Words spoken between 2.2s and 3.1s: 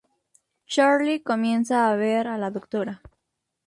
a la Dra.